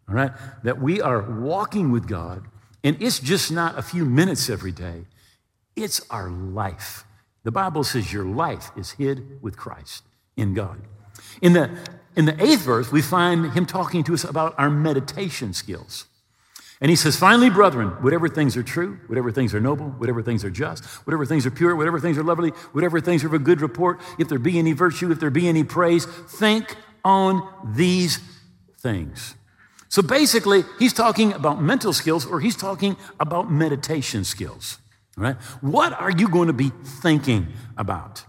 [0.08, 0.32] all right?
[0.64, 2.46] That we are walking with God,
[2.84, 5.06] and it's just not a few minutes every day,
[5.76, 7.06] it's our life.
[7.44, 10.04] The Bible says your life is hid with Christ
[10.36, 10.82] in God.
[11.42, 11.78] In the,
[12.16, 16.06] in the eighth verse, we find him talking to us about our meditation skills.
[16.82, 20.46] And he says, finally, brethren, whatever things are true, whatever things are noble, whatever things
[20.46, 23.40] are just, whatever things are pure, whatever things are lovely, whatever things are of a
[23.40, 28.20] good report, if there be any virtue, if there be any praise, think on these
[28.78, 29.36] things.
[29.90, 34.78] So basically, he's talking about mental skills or he's talking about meditation skills.
[35.18, 35.36] Right?
[35.60, 38.24] What are you going to be thinking about?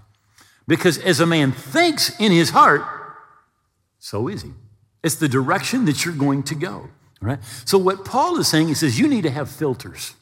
[0.66, 2.82] Because as a man thinks in his heart,
[4.00, 4.50] so is he.
[5.04, 6.88] It's the direction that you're going to go.
[7.20, 7.38] Right?
[7.64, 10.14] So what Paul is saying, he says you need to have filters.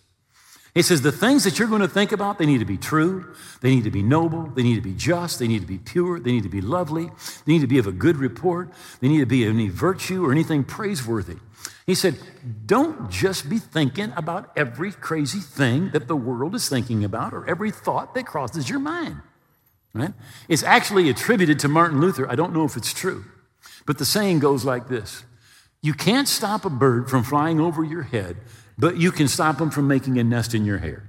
[0.75, 3.35] He says the things that you're going to think about, they need to be true,
[3.63, 6.21] they need to be noble, they need to be just, they need to be pure,
[6.21, 7.07] they need to be lovely,
[7.47, 10.31] they need to be of a good report, they need to be any virtue or
[10.31, 11.37] anything praiseworthy.
[11.87, 12.19] He said,
[12.67, 17.49] don't just be thinking about every crazy thing that the world is thinking about or
[17.49, 19.17] every thought that crosses your mind.
[19.95, 20.13] Right?
[20.49, 22.31] It's actually attributed to Martin Luther.
[22.31, 23.25] I don't know if it's true,
[23.87, 25.25] but the saying goes like this
[25.83, 28.37] You can't stop a bird from flying over your head,
[28.77, 31.09] but you can stop them from making a nest in your hair.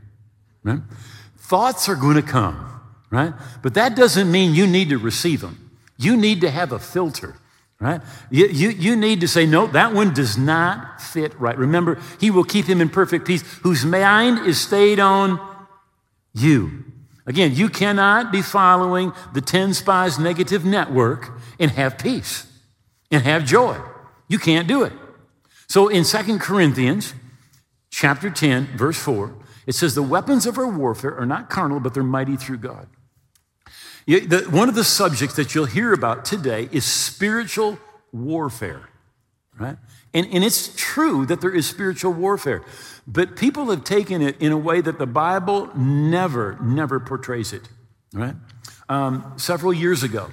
[0.64, 0.82] Right?
[1.38, 3.34] Thoughts are going to come, right?
[3.62, 5.72] But that doesn't mean you need to receive them.
[5.98, 7.36] You need to have a filter
[7.80, 8.02] right?
[8.30, 11.58] You, you, you need to say, no, that one does not fit right.
[11.58, 15.40] Remember, he will keep him in perfect peace whose mind is stayed on
[16.34, 16.84] you.
[17.26, 22.48] Again, you cannot be following the 10 spies negative network and have peace
[23.12, 23.80] and have joy.
[24.30, 24.94] You can't do it.
[25.68, 27.14] So in Second Corinthians
[27.90, 29.36] chapter 10, verse 4,
[29.68, 32.88] it says, The weapons of our warfare are not carnal, but they're mighty through God
[34.50, 37.78] one of the subjects that you'll hear about today is spiritual
[38.12, 38.90] warfare,
[39.60, 39.78] right?
[40.16, 42.64] And, and it's true that there is spiritual warfare,
[43.06, 47.70] but people have taken it in a way that the Bible never, never portrays it,
[48.12, 48.34] right?
[48.88, 50.32] Um, several years ago,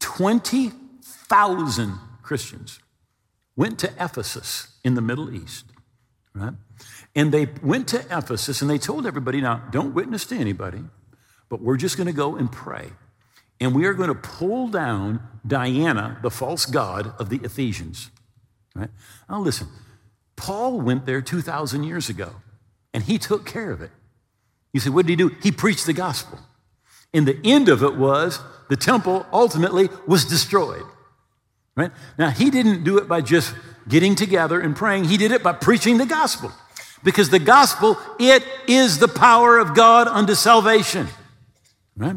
[0.00, 2.78] 20,000 Christians
[3.56, 5.66] went to Ephesus in the Middle East,
[6.34, 6.54] right?
[7.14, 10.82] And they went to Ephesus and they told everybody, now, don't witness to anybody,
[11.48, 12.90] but we're just going to go and pray
[13.60, 18.10] and we are going to pull down Diana, the false god of the Ephesians.
[18.74, 18.90] Right?
[19.28, 19.68] Now, listen,
[20.36, 22.30] Paul went there 2,000 years ago,
[22.92, 23.90] and he took care of it.
[24.72, 25.34] You say, what did he do?
[25.42, 26.40] He preached the gospel.
[27.12, 30.84] And the end of it was the temple ultimately was destroyed.
[31.76, 31.90] Right?
[32.18, 33.54] Now, he didn't do it by just
[33.88, 36.52] getting together and praying, he did it by preaching the gospel.
[37.02, 41.06] Because the gospel, it is the power of God unto salvation.
[41.96, 42.16] Right?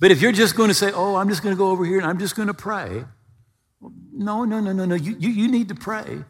[0.00, 1.98] But if you're just going to say, oh, I'm just going to go over here
[1.98, 3.04] and I'm just going to pray,
[4.12, 4.94] no, no, no, no, no.
[4.94, 6.24] You, you, you need to pray,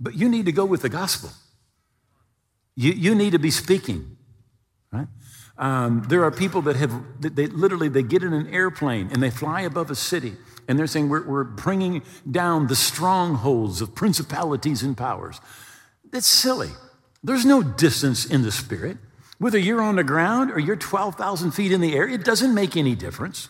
[0.00, 1.30] but you need to go with the gospel.
[2.74, 4.16] You, you need to be speaking,
[4.90, 5.08] right?
[5.58, 9.30] Um, there are people that have, they literally, they get in an airplane and they
[9.30, 10.36] fly above a city
[10.68, 15.40] and they're saying, we're, we're bringing down the strongholds of principalities and powers.
[16.10, 16.70] That's silly.
[17.22, 18.98] There's no distance in the spirit.
[19.38, 22.76] Whether you're on the ground or you're 12,000 feet in the air, it doesn't make
[22.76, 23.48] any difference.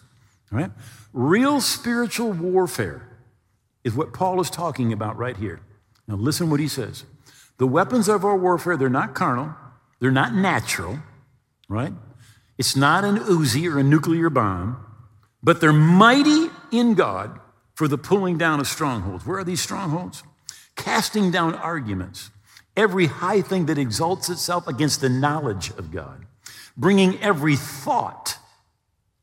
[0.50, 0.70] Right?
[1.12, 3.08] Real spiritual warfare
[3.84, 5.60] is what Paul is talking about right here.
[6.06, 7.04] Now, listen what he says.
[7.58, 9.54] The weapons of our warfare, they're not carnal,
[10.00, 10.98] they're not natural,
[11.68, 11.92] right?
[12.58, 14.84] It's not an Uzi or a nuclear bomb,
[15.42, 17.40] but they're mighty in God
[17.74, 19.26] for the pulling down of strongholds.
[19.26, 20.22] Where are these strongholds?
[20.76, 22.30] Casting down arguments
[22.76, 26.26] every high thing that exalts itself against the knowledge of God,
[26.76, 28.38] bringing every thought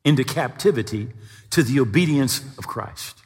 [0.04, 1.08] into captivity
[1.50, 3.16] to the obedience of Christ.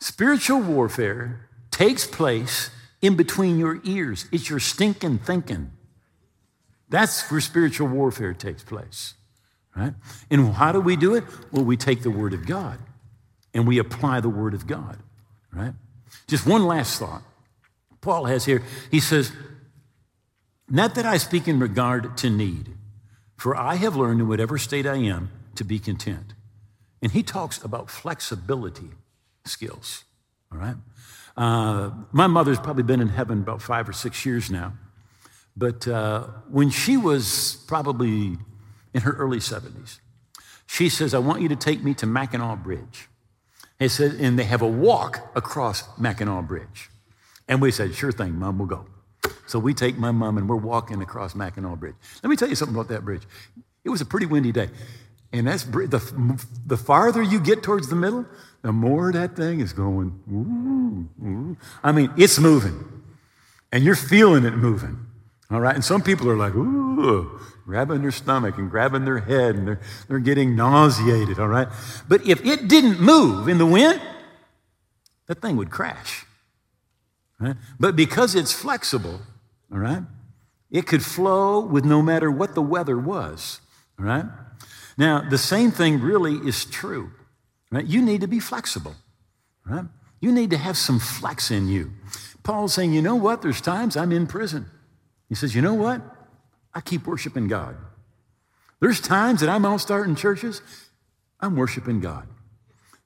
[0.00, 4.26] Spiritual warfare takes place in between your ears.
[4.30, 5.72] It's your stinking thinking.
[6.94, 9.14] That's where spiritual warfare takes place,
[9.74, 9.94] right?
[10.30, 11.24] And how do we do it?
[11.50, 12.78] Well, we take the Word of God
[13.52, 14.98] and we apply the Word of God,
[15.52, 15.72] right?
[16.28, 17.24] Just one last thought.
[18.00, 19.32] Paul has here, he says,
[20.68, 22.76] Not that I speak in regard to need,
[23.36, 26.34] for I have learned in whatever state I am to be content.
[27.02, 28.90] And he talks about flexibility
[29.44, 30.04] skills,
[30.52, 30.76] all right?
[31.36, 34.74] Uh, my mother's probably been in heaven about five or six years now.
[35.56, 38.38] But uh, when she was probably
[38.92, 40.00] in her early 70s,
[40.66, 43.08] she says, I want you to take me to Mackinac Bridge.
[43.80, 46.90] And, said, and they have a walk across Mackinac Bridge.
[47.48, 48.86] And we said, Sure thing, Mom, we'll go.
[49.46, 51.94] So we take my mom and we're walking across Mackinac Bridge.
[52.22, 53.22] Let me tell you something about that bridge.
[53.84, 54.70] It was a pretty windy day.
[55.32, 58.24] And that's the, the farther you get towards the middle,
[58.62, 60.20] the more that thing is going.
[60.30, 61.56] Ooh, ooh.
[61.82, 63.02] I mean, it's moving.
[63.72, 65.06] And you're feeling it moving.
[65.54, 65.76] All right.
[65.76, 69.80] And some people are like, ooh, grabbing their stomach and grabbing their head and they're,
[70.08, 71.38] they're getting nauseated.
[71.38, 71.68] All right.
[72.08, 74.02] But if it didn't move in the wind,
[75.28, 76.26] that thing would crash.
[77.38, 77.54] Right?
[77.78, 79.20] But because it's flexible,
[79.70, 80.02] all right,
[80.72, 83.60] it could flow with no matter what the weather was.
[83.96, 84.24] All right.
[84.98, 87.12] Now, the same thing really is true.
[87.70, 87.86] Right?
[87.86, 88.96] You need to be flexible.
[89.64, 89.84] Right?
[90.18, 91.92] You need to have some flex in you.
[92.42, 93.40] Paul's saying, you know what?
[93.40, 94.66] There's times I'm in prison.
[95.28, 96.02] He says, You know what?
[96.72, 97.76] I keep worshiping God.
[98.80, 100.60] There's times that I'm out starting churches,
[101.40, 102.26] I'm worshiping God.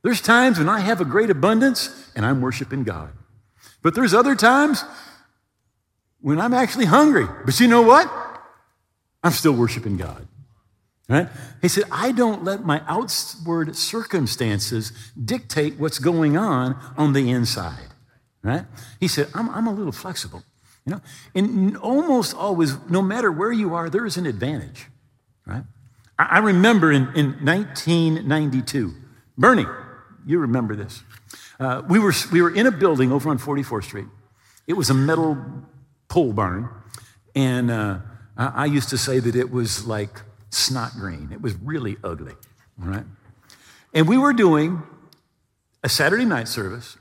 [0.03, 3.11] There's times when I have a great abundance and I'm worshiping God.
[3.83, 4.85] But there's other times
[6.21, 7.27] when I'm actually hungry.
[7.45, 8.11] But you know what?
[9.23, 10.27] I'm still worshiping God.
[11.09, 11.29] Right?
[11.63, 17.89] He said, I don't let my outward circumstances dictate what's going on on the inside.
[18.43, 18.67] Right?
[19.01, 20.43] He said, I'm, I'm a little flexible.
[20.89, 21.01] You know,
[21.35, 24.87] and almost always, no matter where you are, there is an advantage,
[25.45, 25.63] right?
[26.19, 28.95] I remember in, in 1992,
[29.37, 29.67] Bernie,
[30.25, 31.03] you remember this.
[31.61, 34.07] Uh, we, were, we were in a building over on 44th Street.
[34.67, 35.37] It was a metal
[36.09, 36.71] pole barn,
[37.35, 37.99] and uh,
[38.39, 41.29] I used to say that it was like snot green.
[41.33, 42.33] It was really ugly,
[42.79, 43.05] right?
[43.93, 44.85] And we were doing
[45.85, 46.97] a Saturday night service,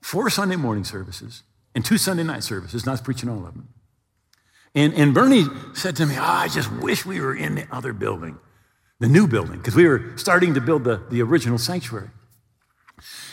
[0.00, 1.42] four Sunday morning services,
[1.74, 3.68] and two Sunday night services, was preaching all of them.
[4.74, 7.92] And, and Bernie said to me, oh, I just wish we were in the other
[7.92, 8.38] building,
[9.00, 12.10] the new building, because we were starting to build the, the original sanctuary.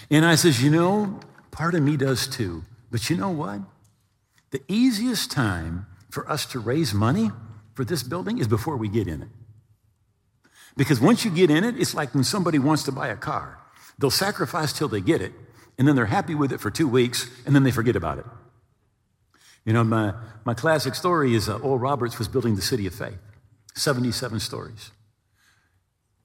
[0.09, 1.19] And I says, You know,
[1.51, 2.63] part of me does too.
[2.91, 3.61] But you know what?
[4.51, 7.31] The easiest time for us to raise money
[7.73, 9.27] for this building is before we get in it.
[10.77, 13.59] Because once you get in it, it's like when somebody wants to buy a car.
[13.99, 15.33] They'll sacrifice till they get it,
[15.77, 18.25] and then they're happy with it for two weeks, and then they forget about it.
[19.65, 20.13] You know, my,
[20.45, 23.19] my classic story is uh, Oral Roberts was building the City of Faith,
[23.75, 24.91] 77 stories,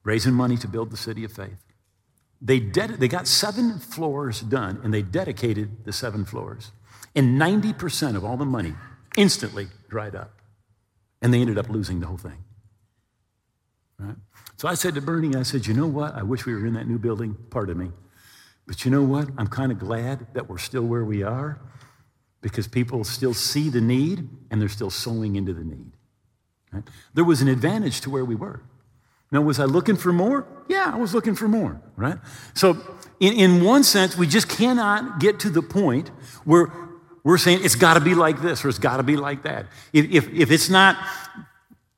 [0.03, 1.61] raising money to build the City of Faith.
[2.41, 6.71] They, ded- they got seven floors done, and they dedicated the seven floors.
[7.15, 8.73] And 90% of all the money
[9.17, 10.31] instantly dried up.
[11.21, 12.43] And they ended up losing the whole thing.
[13.99, 14.15] Right?
[14.57, 16.15] So I said to Bernie, I said, you know what?
[16.15, 17.37] I wish we were in that new building.
[17.49, 17.91] Pardon me.
[18.65, 19.29] But you know what?
[19.37, 21.59] I'm kind of glad that we're still where we are
[22.41, 25.91] because people still see the need and they're still sowing into the need.
[26.71, 26.83] Right?
[27.13, 28.61] There was an advantage to where we were.
[29.31, 30.45] Now, was I looking for more?
[30.67, 32.19] Yeah, I was looking for more, right?
[32.53, 32.77] So,
[33.19, 36.09] in, in one sense, we just cannot get to the point
[36.43, 36.71] where
[37.23, 39.65] we're saying it's got to be like this or it's got to be like that.
[39.91, 40.97] If, if, if it's not,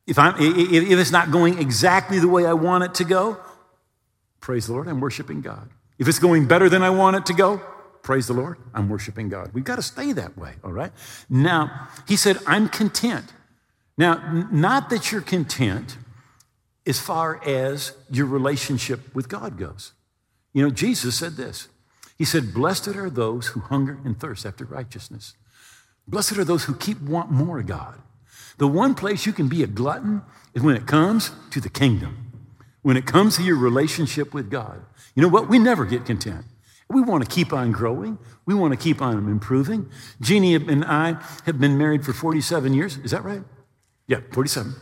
[0.07, 3.37] if, I'm, if, if it's not going exactly the way I want it to go,
[4.39, 5.69] praise the Lord, I'm worshiping God.
[5.97, 7.61] If it's going better than I want it to go,
[8.01, 9.51] praise the Lord, I'm worshiping God.
[9.53, 10.91] We've got to stay that way, all right?
[11.29, 13.33] Now, he said, I'm content.
[13.97, 15.97] Now, not that you're content
[16.85, 19.93] as far as your relationship with God goes.
[20.53, 21.67] You know, Jesus said this
[22.17, 25.33] He said, Blessed are those who hunger and thirst after righteousness.
[26.07, 27.95] Blessed are those who keep want more of God.
[28.57, 30.21] The one place you can be a glutton
[30.53, 32.24] is when it comes to the kingdom,
[32.85, 34.79] when it comes to your relationship with God.
[35.15, 35.49] You know what?
[35.49, 36.45] We never get content.
[36.87, 38.19] We want to keep on growing.
[38.45, 39.89] We want to keep on improving.
[40.21, 42.97] Jeannie and I have been married for 47 years.
[42.97, 43.41] Is that right?
[44.05, 44.75] Yeah, 47.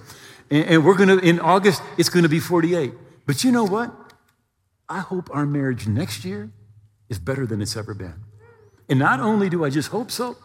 [0.51, 2.91] And, we're going to, in August, it's going to be 48.
[3.25, 3.93] But you know what?
[4.89, 6.51] I hope our marriage next year
[7.07, 8.15] is better than it's ever been.
[8.89, 10.35] And not only do I just hope so,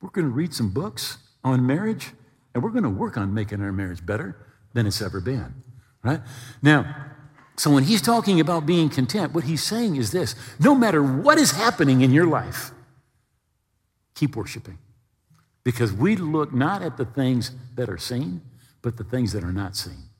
[0.00, 2.12] we're going to read some books on marriage
[2.54, 4.34] and we're going to work on making our marriage better
[4.72, 5.62] than it's ever been.
[6.04, 6.20] Right?
[6.62, 6.94] Now,
[7.56, 11.38] so when he's talking about being content, what he's saying is this no matter what
[11.38, 12.72] is happening in your life,
[14.14, 14.78] keep worshiping.
[15.64, 18.42] Because we look not at the things that are seen,
[18.82, 20.10] but the things that are not seen.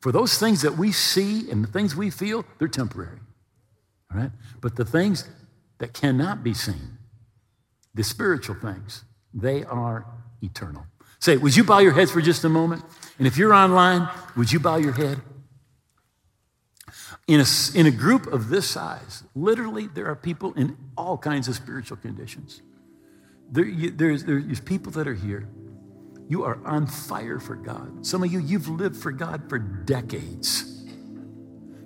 [0.00, 3.20] For those things that we see and the things we feel, they're temporary.
[4.12, 4.32] All right?
[4.60, 5.28] But the things
[5.78, 6.98] that cannot be seen,
[7.94, 10.04] the spiritual things, they are
[10.42, 10.86] eternal.
[11.22, 12.82] Say, would you bow your heads for just a moment?
[13.16, 15.20] And if you're online, would you bow your head?
[17.28, 17.44] In a,
[17.76, 21.96] in a group of this size, literally, there are people in all kinds of spiritual
[21.98, 22.60] conditions.
[23.52, 25.48] There, you, there's, there's people that are here.
[26.28, 28.04] You are on fire for God.
[28.04, 30.84] Some of you, you've lived for God for decades.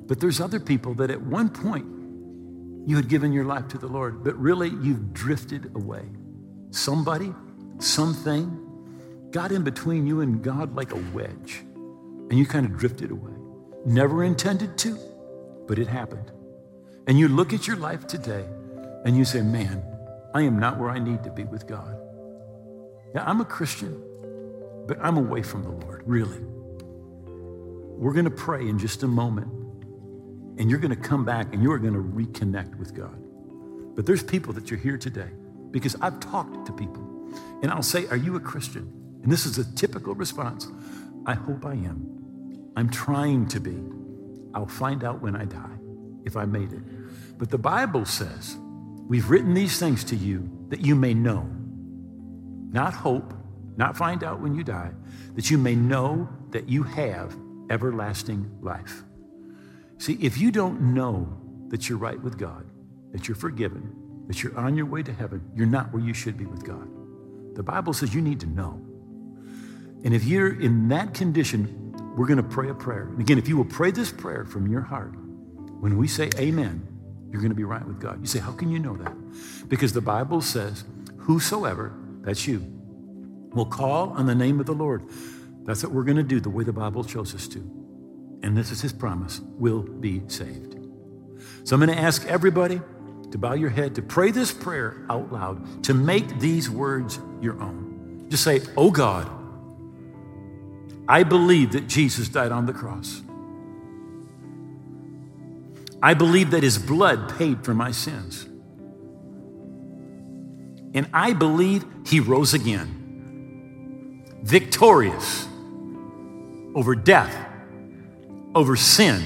[0.06, 1.84] But there's other people that at one point
[2.88, 6.04] you had given your life to the Lord, but really you've drifted away.
[6.70, 7.34] Somebody,
[7.80, 8.62] something
[9.36, 11.62] got in between you and God like a wedge,
[12.30, 13.34] and you kind of drifted away.
[13.84, 14.98] Never intended to,
[15.68, 16.32] but it happened.
[17.06, 18.46] And you look at your life today
[19.04, 19.84] and you say, Man,
[20.32, 21.98] I am not where I need to be with God.
[23.14, 24.02] Now, I'm a Christian,
[24.88, 26.40] but I'm away from the Lord, really.
[28.00, 29.48] We're going to pray in just a moment,
[30.58, 33.22] and you're going to come back and you are going to reconnect with God.
[33.96, 35.28] But there's people that you're here today
[35.72, 37.02] because I've talked to people,
[37.62, 39.02] and I'll say, Are you a Christian?
[39.26, 40.68] And this is a typical response
[41.26, 42.70] I hope I am.
[42.76, 43.76] I'm trying to be.
[44.54, 45.78] I'll find out when I die
[46.24, 47.36] if I made it.
[47.36, 48.56] But the Bible says,
[49.08, 51.50] We've written these things to you that you may know,
[52.70, 53.34] not hope,
[53.76, 54.92] not find out when you die,
[55.34, 57.36] that you may know that you have
[57.68, 59.02] everlasting life.
[59.98, 61.36] See, if you don't know
[61.70, 62.64] that you're right with God,
[63.10, 63.92] that you're forgiven,
[64.28, 66.88] that you're on your way to heaven, you're not where you should be with God.
[67.56, 68.85] The Bible says you need to know.
[70.06, 73.08] And if you're in that condition, we're going to pray a prayer.
[73.08, 75.16] And again, if you will pray this prayer from your heart,
[75.80, 76.86] when we say amen,
[77.32, 78.20] you're going to be right with God.
[78.20, 79.68] You say, How can you know that?
[79.68, 80.84] Because the Bible says,
[81.18, 82.64] Whosoever, that's you,
[83.52, 85.02] will call on the name of the Lord.
[85.64, 87.58] That's what we're going to do the way the Bible shows us to.
[88.44, 90.76] And this is his promise will be saved.
[91.64, 92.80] So I'm going to ask everybody
[93.32, 97.60] to bow your head, to pray this prayer out loud, to make these words your
[97.60, 98.28] own.
[98.30, 99.28] Just say, Oh God,
[101.08, 103.22] I believe that Jesus died on the cross.
[106.02, 108.44] I believe that his blood paid for my sins.
[110.94, 115.46] And I believe he rose again, victorious
[116.74, 117.34] over death,
[118.54, 119.22] over sin,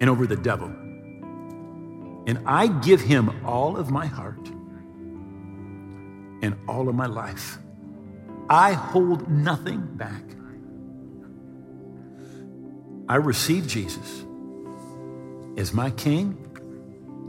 [0.00, 0.68] and over the devil.
[2.26, 4.48] And I give him all of my heart
[6.42, 7.58] and all of my life.
[8.48, 10.22] I hold nothing back.
[13.08, 14.24] I receive Jesus
[15.56, 16.38] as my King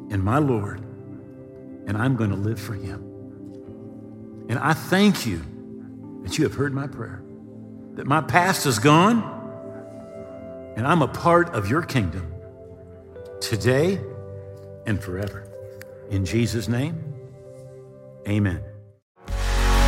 [0.10, 0.80] and my Lord,
[1.88, 3.02] and I'm going to live for Him.
[4.48, 5.42] And I thank you
[6.24, 7.22] that you have heard my prayer,
[7.94, 9.34] that my past is gone,
[10.78, 12.34] and I'm a part of your kingdom
[13.42, 14.00] today
[14.86, 15.48] and forever.
[16.10, 17.02] In Jesus' name,
[18.28, 18.64] amen.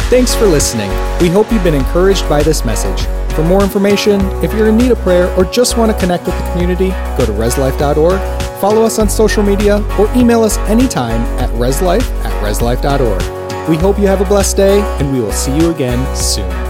[0.09, 0.89] Thanks for listening.
[1.21, 3.07] We hope you've been encouraged by this message.
[3.37, 6.35] For more information, if you're in need of prayer or just want to connect with
[6.39, 8.19] the community, go to reslife.org,
[8.59, 13.69] follow us on social media, or email us anytime at reslife at reslife.org.
[13.69, 16.66] We hope you have a blessed day, and we will see you again soon.